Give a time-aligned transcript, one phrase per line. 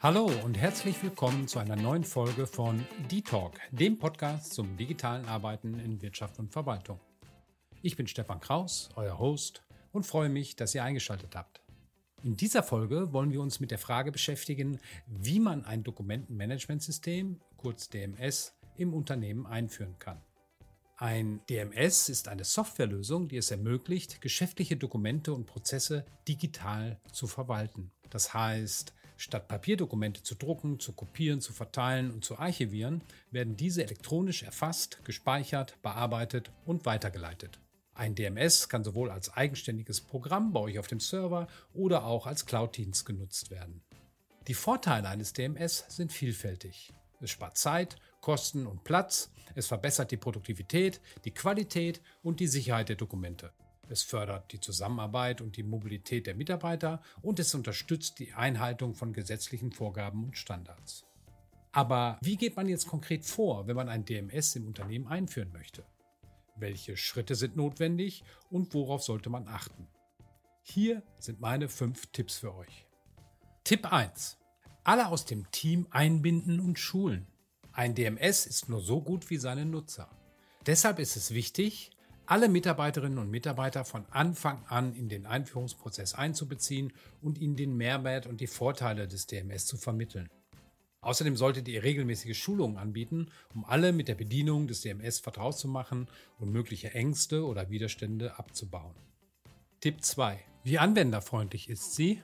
[0.00, 5.78] Hallo und herzlich willkommen zu einer neuen Folge von D-Talk, dem Podcast zum digitalen Arbeiten
[5.78, 7.00] in Wirtschaft und Verwaltung.
[7.80, 9.62] Ich bin Stefan Kraus, euer Host,
[9.92, 11.62] und freue mich, dass ihr eingeschaltet habt.
[12.22, 17.88] In dieser Folge wollen wir uns mit der Frage beschäftigen, wie man ein Dokumentenmanagementsystem, kurz
[17.88, 20.20] DMS, im Unternehmen einführen kann.
[20.98, 27.92] Ein DMS ist eine Softwarelösung, die es ermöglicht, geschäftliche Dokumente und Prozesse digital zu verwalten.
[28.10, 33.82] Das heißt, Statt Papierdokumente zu drucken, zu kopieren, zu verteilen und zu archivieren, werden diese
[33.82, 37.58] elektronisch erfasst, gespeichert, bearbeitet und weitergeleitet.
[37.94, 42.44] Ein DMS kann sowohl als eigenständiges Programm bei euch auf dem Server oder auch als
[42.44, 43.82] Cloud-Dienst genutzt werden.
[44.48, 46.92] Die Vorteile eines DMS sind vielfältig.
[47.20, 52.90] Es spart Zeit, Kosten und Platz, es verbessert die Produktivität, die Qualität und die Sicherheit
[52.90, 53.52] der Dokumente.
[53.88, 59.12] Es fördert die Zusammenarbeit und die Mobilität der Mitarbeiter und es unterstützt die Einhaltung von
[59.12, 61.06] gesetzlichen Vorgaben und Standards.
[61.72, 65.84] Aber wie geht man jetzt konkret vor, wenn man ein DMS im Unternehmen einführen möchte?
[66.56, 69.86] Welche Schritte sind notwendig und worauf sollte man achten?
[70.62, 72.86] Hier sind meine fünf Tipps für euch.
[73.62, 74.38] Tipp 1.
[74.84, 77.26] Alle aus dem Team einbinden und schulen.
[77.72, 80.08] Ein DMS ist nur so gut wie seine Nutzer.
[80.64, 81.90] Deshalb ist es wichtig,
[82.26, 88.26] alle Mitarbeiterinnen und Mitarbeiter von Anfang an in den Einführungsprozess einzubeziehen und ihnen den Mehrwert
[88.26, 90.28] und die Vorteile des DMS zu vermitteln.
[91.00, 95.68] Außerdem solltet ihr regelmäßige Schulungen anbieten, um alle mit der Bedienung des DMS vertraut zu
[95.68, 98.94] machen und mögliche Ängste oder Widerstände abzubauen.
[99.80, 100.40] Tipp 2.
[100.64, 102.22] Wie anwenderfreundlich ist sie?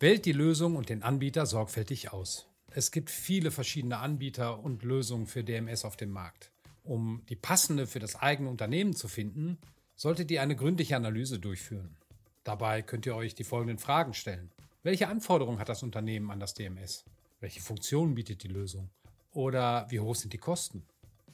[0.00, 2.48] Wählt die Lösung und den Anbieter sorgfältig aus.
[2.70, 6.50] Es gibt viele verschiedene Anbieter und Lösungen für DMS auf dem Markt.
[6.84, 9.58] Um die passende für das eigene Unternehmen zu finden,
[9.96, 11.96] solltet ihr eine gründliche Analyse durchführen.
[12.44, 14.50] Dabei könnt ihr euch die folgenden Fragen stellen.
[14.82, 17.04] Welche Anforderungen hat das Unternehmen an das DMS?
[17.40, 18.90] Welche Funktionen bietet die Lösung?
[19.32, 20.84] Oder wie hoch sind die Kosten?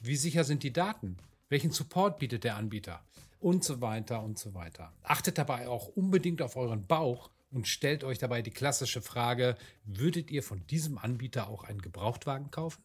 [0.01, 1.17] Wie sicher sind die Daten?
[1.49, 3.03] Welchen Support bietet der Anbieter?
[3.41, 4.93] Und so weiter und so weiter.
[5.03, 10.31] Achtet dabei auch unbedingt auf euren Bauch und stellt euch dabei die klassische Frage, würdet
[10.31, 12.81] ihr von diesem Anbieter auch einen Gebrauchtwagen kaufen?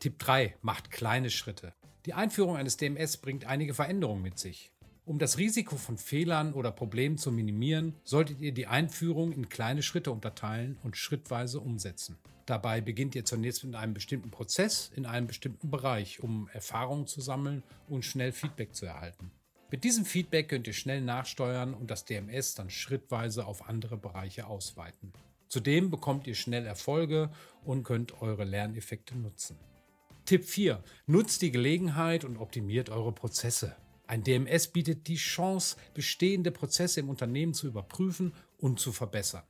[0.00, 0.54] Tipp 3.
[0.62, 1.74] Macht kleine Schritte.
[2.06, 4.70] Die Einführung eines DMS bringt einige Veränderungen mit sich.
[5.04, 9.82] Um das Risiko von Fehlern oder Problemen zu minimieren, solltet ihr die Einführung in kleine
[9.82, 12.16] Schritte unterteilen und schrittweise umsetzen.
[12.46, 17.20] Dabei beginnt ihr zunächst mit einem bestimmten Prozess in einem bestimmten Bereich, um Erfahrungen zu
[17.20, 19.32] sammeln und schnell Feedback zu erhalten.
[19.68, 24.46] Mit diesem Feedback könnt ihr schnell nachsteuern und das DMS dann schrittweise auf andere Bereiche
[24.46, 25.12] ausweiten.
[25.48, 27.30] Zudem bekommt ihr schnell Erfolge
[27.64, 29.58] und könnt eure Lerneffekte nutzen.
[30.28, 30.84] Tipp 4.
[31.06, 33.74] Nutzt die Gelegenheit und optimiert eure Prozesse.
[34.06, 39.44] Ein DMS bietet die Chance, bestehende Prozesse im Unternehmen zu überprüfen und zu verbessern.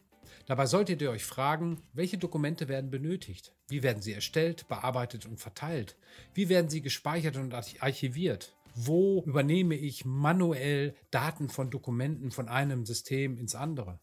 [0.47, 3.53] Dabei solltet ihr euch fragen, welche Dokumente werden benötigt?
[3.67, 5.97] Wie werden sie erstellt, bearbeitet und verteilt?
[6.33, 8.55] Wie werden sie gespeichert und archiviert?
[8.77, 13.99] Wo übernehme ich manuell Daten von Dokumenten von einem System ins andere?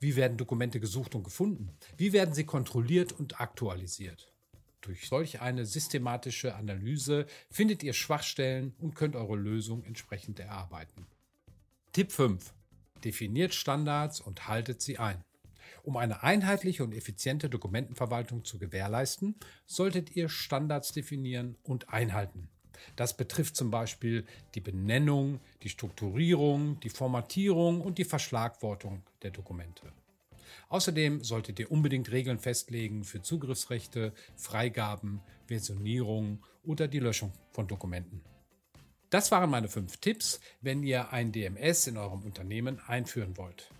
[0.00, 1.76] Wie werden Dokumente gesucht und gefunden?
[1.98, 4.33] Wie werden sie kontrolliert und aktualisiert?
[4.84, 11.06] Durch solch eine systematische Analyse findet ihr Schwachstellen und könnt eure Lösung entsprechend erarbeiten.
[11.92, 12.52] Tipp 5.
[13.02, 15.24] Definiert Standards und haltet sie ein.
[15.84, 22.50] Um eine einheitliche und effiziente Dokumentenverwaltung zu gewährleisten, solltet ihr Standards definieren und einhalten.
[22.94, 29.94] Das betrifft zum Beispiel die Benennung, die Strukturierung, die Formatierung und die Verschlagwortung der Dokumente.
[30.68, 38.22] Außerdem solltet ihr unbedingt Regeln festlegen für Zugriffsrechte, Freigaben, Versionierung oder die Löschung von Dokumenten.
[39.10, 43.70] Das waren meine fünf Tipps, wenn ihr ein DMS in eurem Unternehmen einführen wollt.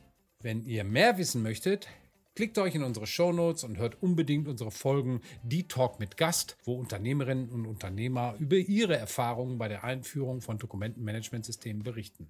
[0.40, 1.88] Wenn ihr mehr wissen möchtet,
[2.34, 6.74] klickt euch in unsere Shownotes und hört unbedingt unsere Folgen Die Talk mit Gast, wo
[6.74, 12.28] Unternehmerinnen und Unternehmer über ihre Erfahrungen bei der Einführung von Dokumentenmanagementsystemen berichten.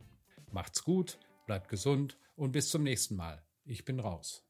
[0.52, 3.42] Macht's gut, bleibt gesund und bis zum nächsten Mal.
[3.66, 4.44] Ich bin raus.